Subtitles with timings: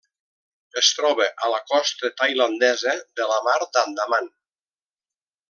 [0.81, 4.33] Es troba a la costa tailandesa de la Mar d'Andaman.